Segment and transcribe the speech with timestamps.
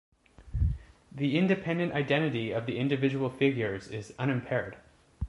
[1.11, 4.77] The independent identity of the individual figures is unimpaired.